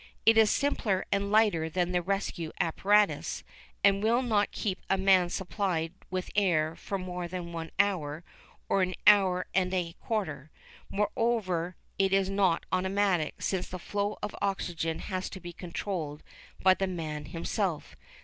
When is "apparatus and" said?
2.59-4.01